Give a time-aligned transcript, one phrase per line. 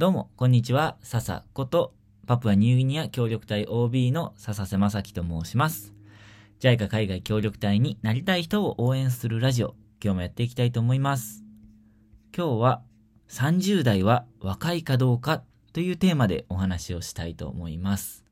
[0.00, 0.96] どうも、こんにちは。
[1.02, 1.92] 笹こと、
[2.26, 5.92] パプアニューギニア協力隊 OB の笹瀬正樹と申します。
[6.58, 11.44] JICA 海外協力隊になりたい人を応援するラジオ、今日もやっていきたいと思います。
[12.34, 12.82] 今日は、
[13.28, 15.42] 30代は若いかどうか
[15.74, 18.24] というテーマでお話をしたいと思います。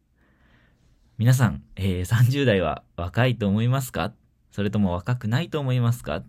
[1.18, 4.14] 皆さん、えー30代は若いと思いますか？
[4.52, 6.22] それとも若くないと思いますか？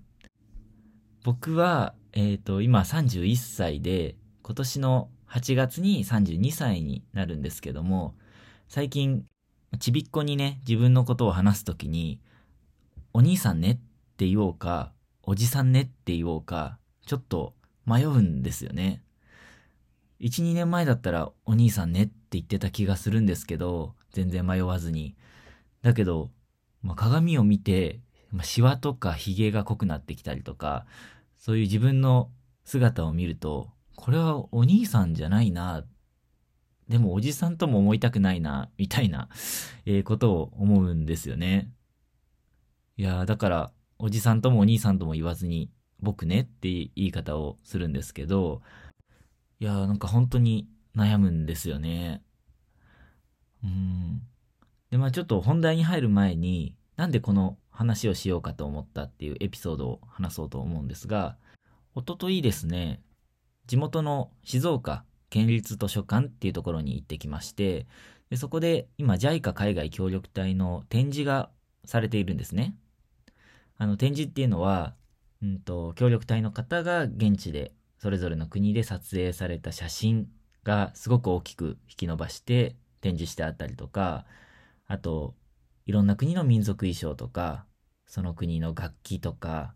[1.24, 8.16] 僕は、えっ、と、今31歳で、今年の8月に32歳になるんですけども、
[8.68, 9.26] 最近、
[9.80, 12.20] ちびっこにね、自分のことを話すときに、
[13.14, 13.78] お兄さんねっ
[14.18, 14.92] て言おうか、
[15.24, 17.54] おじさんねって言おうか、ちょっと
[17.86, 19.04] 迷うんですよね。
[20.20, 25.16] 1、2年前だったらお兄さんねって言ってた気がするんですけど、全然迷わずに。
[25.82, 26.32] だけど、
[26.82, 28.00] まあ、鏡を見て、
[28.32, 30.86] まあ、シワとかヒゲが濃くなってきたりとか、
[31.38, 32.30] そういう自分の
[32.66, 33.70] 姿を見ると、
[34.00, 35.86] これはお兄さんじゃないな。
[36.88, 39.28] でもおじさんとも思いたくないな、みたいな、
[39.86, 41.70] えーことを思うんですよね。
[42.96, 45.70] いやだから、おじさんともお兄さんとも言わずに、
[46.00, 48.62] 僕ねって言い方をするんですけど、
[49.60, 52.24] いやーなんか本当に悩むんですよね。
[53.66, 54.22] うん。
[54.92, 61.36] で、まあちょっと本題に入る前に、なんでこの話をしようかと思ったっていうエピソードを話そうと思うんですが、
[61.96, 63.02] おとといですね、
[63.70, 67.86] 地元の静岡県立図書館っていうところに行ってきまして、
[68.32, 71.52] でそこで今 JICA 海外協力隊の展示が
[71.86, 72.74] されているんですね。
[73.78, 74.96] あの展示っていうのは、
[75.44, 80.28] うんと、協力隊の方が現地でそれぞれの国で撮影された写真
[80.64, 84.26] がすごく大きく引き伸ばして展示してあったりとか、
[84.88, 85.36] あと、
[85.86, 87.68] いろんな国の民族衣装とか、
[88.08, 89.76] その国の楽器とか、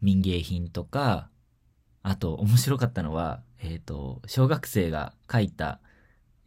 [0.00, 1.28] 民芸品とか、
[2.02, 5.80] あと、面白かったのは、えっ、と、小学生が書いた、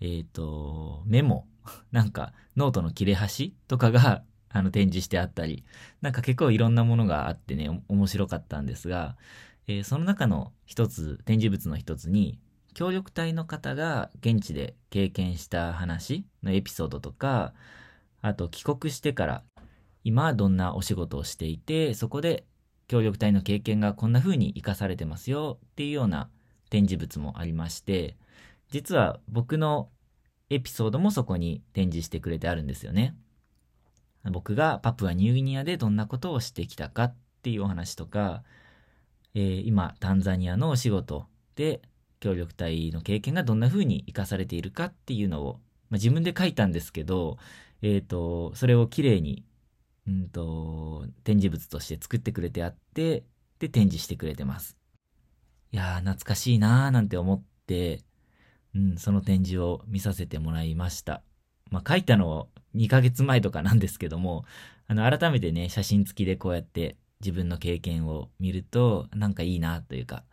[0.02, 1.48] えっ、と、メモ、
[1.92, 5.66] なんか、ノートの切れ端とかが、あの、展示してあったり、
[6.02, 9.18] なんか結構いろんなものがあってね、面白かったんですが、
[9.68, 12.40] えーその中の一つ、展示物の一つに、
[12.74, 17.54] 協力隊の方が現地で経験した話のエピソードとか、
[18.22, 19.44] あと帰国してから
[20.04, 22.46] 今どんなお仕事をしていて、そこで
[22.88, 26.30] 協力隊の経験がこんな風に活かされてますよっていうような
[26.70, 28.16] 展示物もありまして、
[28.70, 29.90] 実は僕の
[30.50, 33.16] エピソードもそこに展示してくれてあるんですよね。
[34.32, 38.44] 僕がパプアニューギニアでどんなことをしてきたかっていうお話とか、
[39.34, 41.26] えー今タンザニアのお仕事
[41.56, 41.82] で
[42.20, 45.54] 協力隊の経験がどんな風に活かされているかっていうのを、
[45.90, 47.38] まあ、自分で書いたんですけど、
[47.82, 49.44] えっ、と、それをきれいに、
[50.08, 53.24] うんと、展示物として作ってくれてあって、
[53.60, 54.78] で、展示してくれてます。
[55.72, 58.02] いやー、懐かしいなーなんて思って、
[58.76, 61.22] うん、その展示を見させてもらいました。
[61.72, 64.46] まあ、書いたの2ヶ月前とかなんですけども、
[64.88, 70.24] あの、改めてね、写真付きでこうやって自分の経験を見ると、なんかいいなというか、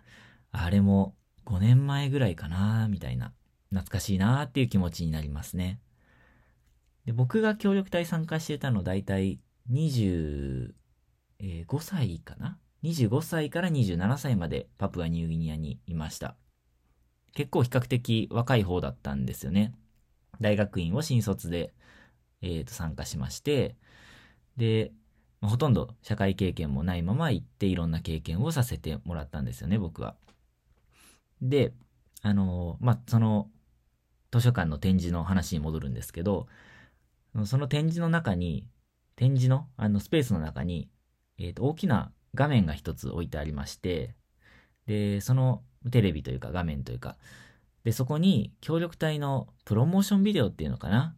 [0.51, 3.33] あれも5年前ぐらいかなみたいな、
[3.71, 5.81] 懐かしいなっていう気持ちになりますね。
[7.07, 9.41] で、僕が協力隊参加してたの大体
[9.71, 10.73] 25
[11.81, 16.37] 歳かな ?25 歳から27歳までパプアニューギニアにいました。
[17.35, 19.75] 結構比較的若い方だったんですよね。
[20.41, 21.73] 大学院を新卒で、
[22.43, 23.77] えーと参加しまして、
[24.57, 24.93] で、
[25.41, 30.17] ほとんど社会経験もないまま行っていろんな経験をさせてもらったんですよね、僕は。
[31.41, 31.73] で、
[32.23, 33.51] あのーまあ、その
[34.31, 36.47] 図書館の展示の話に戻るんですけど、
[37.45, 38.69] その展示の中に、
[39.23, 40.89] 展示のあのスペースの中に、
[41.39, 44.17] えーと大きな画面が一つ置いてありまして、
[44.87, 45.63] で、その
[45.93, 47.17] テレビというか画面というか、
[47.85, 51.15] で、そこに協力隊のプロモーションビデオっていうのかな？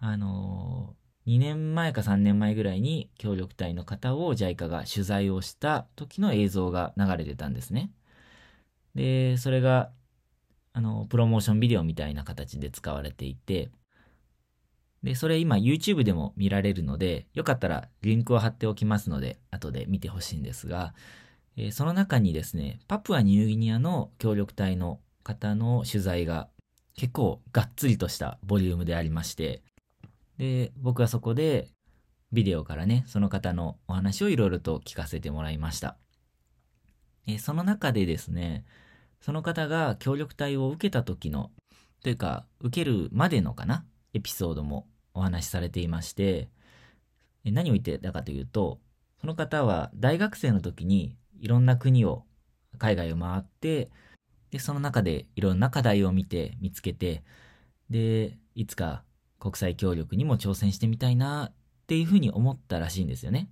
[0.00, 7.92] あのー、2年前か3年前ぐらいに協力隊の方を JICA が取材をした時の映像が流れてたんですね。
[8.94, 9.90] で、それが、
[10.72, 13.70] あの、プロモーションビデオみたいな形で使われていて、
[15.02, 20.94] で、それ今 YouTube でも見られるので、よかったらリンクを貼っておきますので、後で見てほしいんですが、
[21.56, 26.48] えーその中にですね、パプアニューギニアの協力隊の方の取材が
[26.94, 29.62] 結構がっつりとしたボリュームでありまして、
[30.38, 31.68] で、僕はそこで
[32.32, 35.96] ビデオからね、その方のお話をいろいろと聞かせてもらいました。
[37.26, 38.64] えーその中でですね、
[39.20, 41.50] その方が協力隊を受けた時の、
[42.02, 43.84] というか、受けるまでのかな、
[44.14, 46.48] エピソードもお話しされていまして、
[47.44, 48.78] 何を言ってたかというと、
[49.20, 52.24] その方は大学生の時にいろんな国を、
[52.78, 53.90] 海外を回って、
[54.50, 57.22] で、その中でいろんな課題を見て、見つけて、
[57.90, 59.02] で、いつか
[59.38, 61.52] 国際協力にも挑戦してみたいなっ
[61.86, 63.50] ていうふうに思ったらしいんですよね。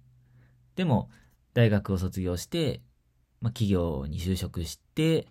[0.76, 1.10] でも、
[1.52, 2.80] 大学を卒業して、
[3.40, 5.26] まあ、企業に就職して、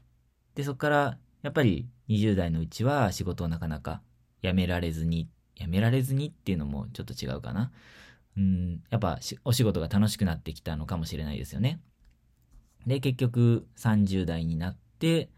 [0.56, 4.02] で、そこから、やっぱり20代のうちは仕事をなかなか
[4.44, 5.30] 辞められずに、
[5.60, 7.72] 辞められずにっていうのもちょっと違うかな。
[8.38, 11.82] うん、やっぱお仕事が楽しくなってきたのかもしれないですよね。
[12.88, 15.30] で、結局30代になって、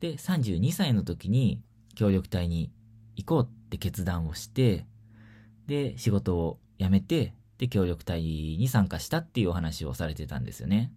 [0.00, 1.60] で、32歳の時に
[1.94, 2.70] 協力隊に
[3.16, 4.86] 行こうって決断をして、
[5.66, 10.92] で、仕事を辞めて、で、協力隊に参加したっていうお話をされてたんですよね。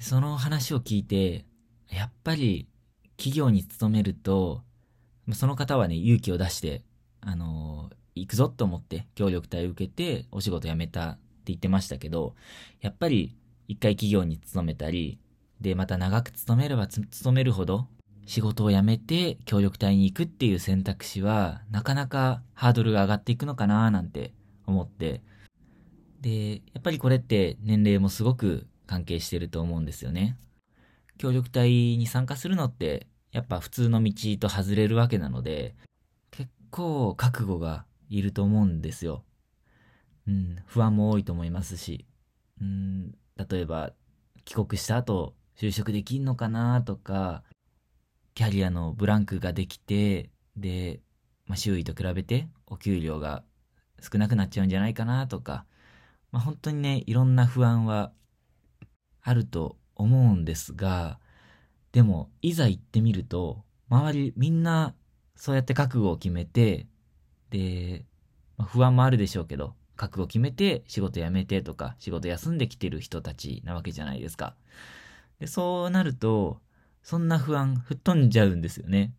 [0.00, 1.44] その話を聞いて、
[1.88, 2.66] やっぱり
[3.16, 4.62] 企業に勤めると、
[5.32, 6.82] その方はね、勇気を出して、
[7.20, 12.34] あのー、行くぞと思って協力隊を受けてお仕事辞めたって言ってましたけど、
[12.80, 13.36] やっぱり
[13.68, 15.20] 一回企業に勤めたり、
[15.60, 17.86] で、また長く勤めれば勤めるほど、
[18.26, 24.32] 仕事を辞めて協力隊に行くっていう選択肢は、なかなかハードルが上がっていくのかななんて
[24.66, 25.22] 思って、
[26.20, 30.36] で、やっぱりこれって年齢もすごく関係してると思うんですよね。
[31.18, 35.74] 協力隊に参加するのって、やっぱ普通の道と外れるわけなので、
[36.30, 39.24] 結構覚悟がいると思うんですよ。
[40.26, 42.06] うん、不安も多いと思いますし、
[42.60, 43.92] うん、例えば
[44.44, 47.44] 帰国した後就職できんのかなとか、
[48.34, 51.00] キャリアのブランクができて、で、
[51.46, 53.44] まあ、周囲と比べてお給料が
[54.00, 55.66] 少なくなっちゃうんじゃないかなとか、
[56.32, 58.12] まあ、本当にね、いろんな不安は
[59.22, 61.19] あると思うんですが、
[61.92, 64.94] でも、いざ行ってみると、周りみんな
[65.34, 66.86] そうやって覚悟を決めて、
[67.50, 68.04] で、
[68.56, 74.54] まあ、不安もあるでしょうけど、覚悟を決めて仕事辞めてとか、仕事休んできてる人たちなわけじゃないですか。
[75.40, 76.60] で、そうなると、
[77.02, 79.14] そんな不安吹っ飛んじゃうんですよね。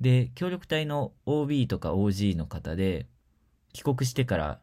[0.00, 3.06] で、協力隊の OB とか OG の方で、
[3.72, 4.60] 帰国してから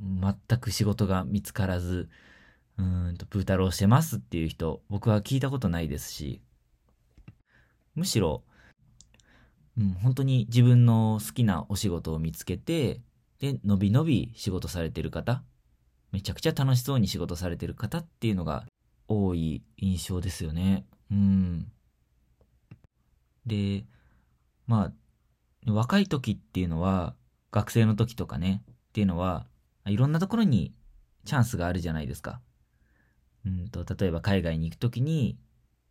[0.00, 2.08] 全く仕事が見つからず、
[2.78, 6.42] うーんと、プー太郎してますっていう人、僕は聞いたことないですし、
[7.94, 8.42] むしろ、
[9.78, 13.00] うん、本当に自分の好きなお仕事を見つけて、
[13.38, 15.42] で、のびのび仕事されてる方、
[16.12, 18.66] めちゃくちゃ楽しそうに仕事されてる方っていうのが
[19.08, 20.84] 多い印象ですよね。
[21.10, 21.72] うん。
[23.46, 23.84] で、
[24.66, 24.92] ま
[25.66, 27.14] あ、若い時っていうのは、
[27.50, 29.46] 学生の時とかね、っていうのは、
[29.86, 30.72] いろんなところに
[31.24, 32.40] チャンスがあるじゃないですか。
[33.44, 35.38] うんと、例えば海外に行く時に、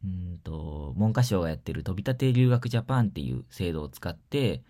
[0.03, 4.63] うんと、文科省がやってる飛び立て留学ジャパンっていう制度を使って、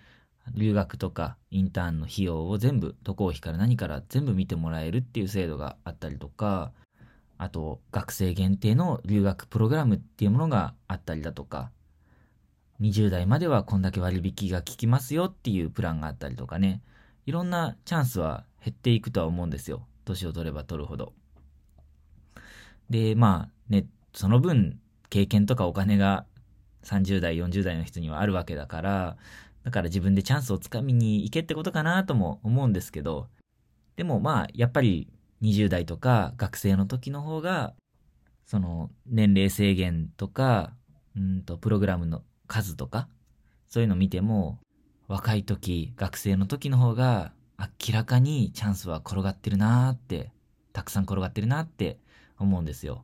[0.56, 6.72] 留学とかインターンの費用を全部、渡航費から何から全部見てもらえるっていう制度があったりとか、
[7.38, 11.72] あと、学生限定の留学プログラムっていうものがあったりだとか、
[12.82, 16.82] 20代まではこんだけ割引が効きますよっていうプランがあったりとかね、
[17.26, 19.86] いろんなチャンスは減っていくとは思うんですよ。
[20.04, 21.14] 年を取れば取るほど。
[22.90, 24.81] で、まあね、その分、
[25.12, 26.26] 経験とかお金が
[26.84, 29.18] 30代、40代の人にはあるわけだから、
[29.64, 33.28] だから自分でチャンスをつかみに行けってことかなとも思うんですけど、
[33.98, 35.12] でもまあ、やっぱり
[35.42, 37.74] 20代とか学生の時の方が、
[38.46, 40.74] その年齢制限とか、
[41.16, 43.10] うんと、プログラムの数とか、
[43.68, 44.60] そういうの見ても、
[45.10, 50.32] 若い時、学生の時の方が明らかにチャンスは転がってるなーって、
[50.72, 52.00] たくさん転がってるなって
[52.40, 53.04] 思うんですよ。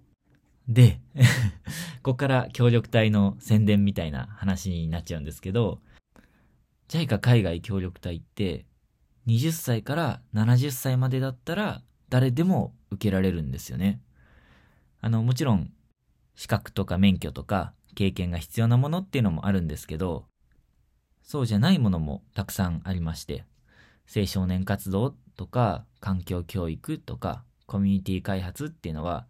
[0.67, 0.99] で、
[2.03, 5.81] ここから協力隊の宣伝みたいな話になっちゃうんですけど、
[6.89, 8.65] JICA 海外協力隊って、
[9.27, 14.01] 20歳から70歳までだったら誰でも受けられるんですよね。
[15.01, 15.71] あの、もちろん、
[16.35, 20.25] 資格とか免許とか経験が必要なものっていうのもあるんですけど、
[21.23, 23.45] そうじゃないものもたくさんありまして、
[24.15, 29.27] 青少年活動とか環境教育とかコミュニティ開発っていうのは、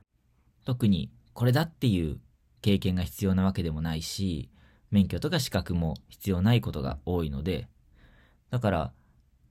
[0.64, 2.20] 特にこれだっていう
[2.64, 4.50] 経験が必要なわけでもないし、
[4.90, 7.68] 免許とか資格も必要ないことが多いので、
[8.50, 8.92] だから、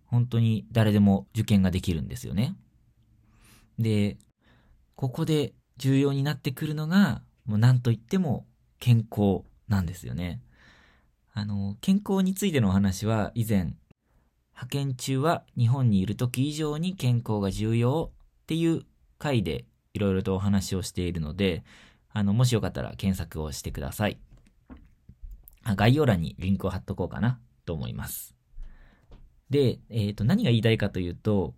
[0.06, 2.56] 本当に誰でも受験ができるんですよね。
[3.78, 4.18] で、
[4.96, 8.48] ここで重要になってくるのが、もう何と言っても
[8.80, 10.40] 健康なんですよね。
[11.34, 13.76] あの、健康についてのお話は以前、
[14.54, 18.10] 派遣中は日本にいる時以上に健康が重要
[18.42, 18.82] っていう
[19.18, 19.66] 回で
[19.96, 21.64] いろいろとお話をしているので、
[22.12, 24.18] あの、もしよかったら検索をしてください。
[25.64, 28.36] 概要欄にリンクを貼っとこうかなと思います。
[29.50, 31.54] で、えっ、ー、と、何が言いたいかというと、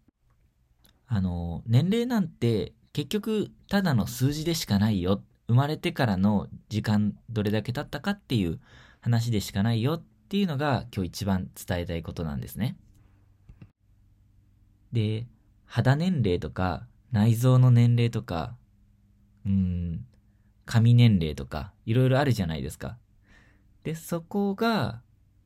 [1.06, 5.22] あの、年齢なんて結局ただの数字でしかないよ。
[5.48, 8.60] 生まれてからの時間どれだけ経ったかっていう
[9.00, 12.76] 話でしかないよっていうのが今日一番伝えたいことなんですね。
[14.92, 15.26] で、
[15.64, 18.54] 肌年齢とか内臓の年齢とか、
[19.46, 20.06] うん、
[20.66, 22.98] 髪年齢とかいろいろあるじゃないですか。
[23.84, 25.00] で、そこが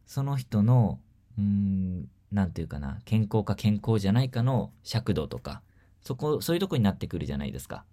[0.06, 0.98] その人の、
[1.38, 5.62] うん、なんていうかな、健康か健康じゃないかの尺度とか、
[6.02, 7.84] そこ、そういうとこになってくるじゃないですか。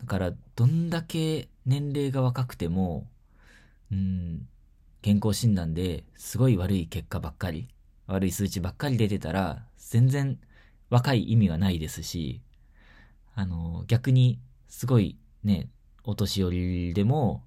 [0.00, 3.08] だから、どんだけ年齢が若くても、
[3.90, 4.48] うん、
[5.00, 7.68] 健康診断ですごい悪い結果ばっかり、
[8.06, 10.38] 悪い数値ばっかり出てたら、全然
[10.92, 12.42] 若い意味はないですし、
[13.34, 15.70] あの、逆に、すごいね、
[16.04, 17.44] お年寄りでも、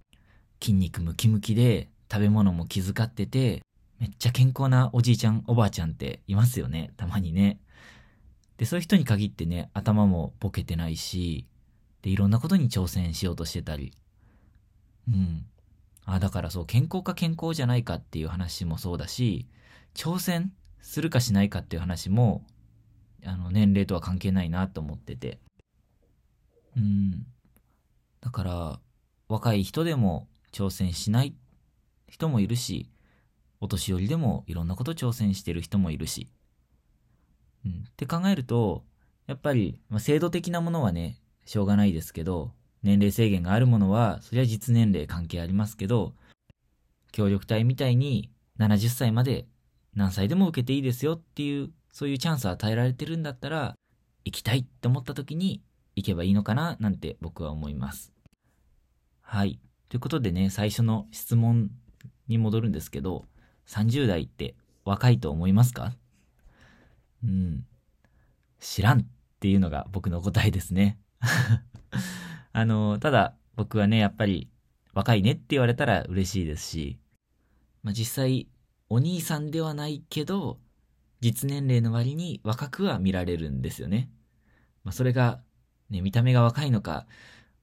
[0.60, 3.62] 筋肉ムキムキで、食べ物も気遣ってて、
[4.00, 7.60] めっちゃ健康なおじいちゃん、おばあちゃんっていますよね、たまにね。
[8.58, 11.46] で、そういう人に限ってね、頭もボケてないし、
[12.02, 13.94] で、いろんなことに挑戦しようとしてたり。
[15.08, 15.46] うん。
[16.06, 19.48] あ、だからそう、健康か健康じゃないかっていう話もそうだし、
[19.94, 22.44] 挑戦するかしないかっていう話も、
[23.26, 25.40] あの、年齢とは関係ないなと思ってて。
[26.78, 27.26] うん。
[28.22, 28.80] だから、
[29.28, 31.36] 若い人でも挑戦しない
[32.08, 32.90] 人もいるし、
[33.60, 36.30] お年寄りでもいろんなこと挑戦してる人もいるし。
[37.66, 37.86] うん。
[37.90, 38.84] って考えると、
[39.28, 42.52] やっぱり、まあ、制度的なものはね、しょうがないですけど、
[42.84, 46.14] 年齢制限があるものは、そりゃ実年齢関係ありますけど、
[47.12, 48.30] 協力隊みたいに
[48.60, 49.48] 70歳まで
[49.96, 53.74] 何歳でも受けていいですよっていう、そういうチャンスを与えられてるんだったら、
[54.26, 55.62] 行きたいって思った時に
[55.96, 58.12] 行けばいいのかななんて僕は思います。
[59.22, 59.62] はい。
[59.88, 61.72] ということでね、最初の質問
[62.28, 63.24] に戻るんですけど、
[63.68, 65.94] 30代って若いと思いますか？
[67.24, 67.66] うん。
[68.60, 69.06] 知らんっ
[69.40, 71.00] ていうのが僕の答えですね。
[72.52, 74.50] あの、ただ僕はね、やっぱり
[74.94, 77.00] 若いねって言われたら嬉しいですし、
[77.84, 78.50] まあ、実際
[78.90, 80.60] お兄さんではないけど、
[81.22, 84.10] 実年齢の割に若くは見られるんですよね。
[84.84, 85.42] まあ、それが、
[85.90, 87.08] ね、見た目が若いのか、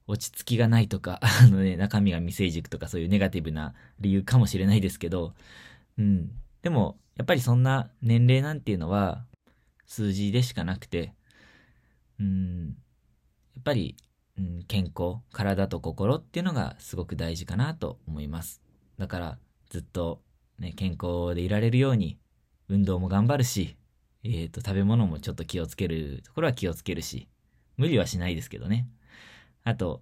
[0.07, 5.33] 落ち着きがないとか、 あのね、中身が未成熟とかそういうネガティブな理由かもしれないですけど、
[5.97, 6.31] うん。
[6.61, 9.25] でも、やっぱりそんな年齢なんていうのは、
[9.85, 11.13] 数字でしかなくて、
[12.19, 12.67] うん、
[13.55, 13.95] やっぱり、
[14.37, 18.61] うん、健康、体と心っていうのがすごく大事かなと思います。
[18.97, 20.21] だから、ずっと、
[20.57, 22.17] ね、健康でいられるように、
[22.69, 23.75] 運動も頑張るし、
[24.23, 27.27] えっ、ー、と、食べ物もちょっと気をつけるところは気をつけるし、
[27.77, 28.87] 無理はしないですけどね。
[29.63, 30.01] あと、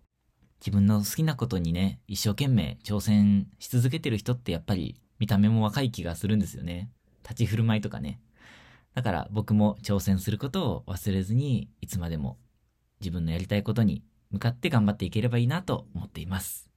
[0.60, 6.92] 自分の好きなことにね、一生懸命挑戦し続けてる人ってやっぱり見た目も若い気がするんですよね。
[7.24, 8.22] 立ち振る舞いとかね。
[8.94, 12.38] だから僕も挑戦することを忘れずに、いつまでも
[13.00, 16.70] 自分のやりたいことに向かって頑張っていければいいなと思っています。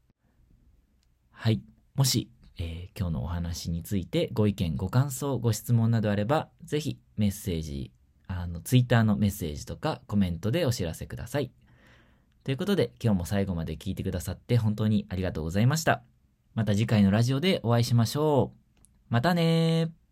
[1.30, 1.60] はい。
[1.94, 7.92] もし、えー、今日のお話についてご意見、ご感想、ご質問などあれば、ぜひメッセージ、
[8.26, 11.50] あの、ツイッターのメッセージとかコメントでお知らせください。
[12.44, 16.02] ということで、今日も最後まで聞いてくださって本当にありがとうございました。
[16.54, 18.58] また次回のラジオでお会いしましょう。
[19.08, 20.03] またねー。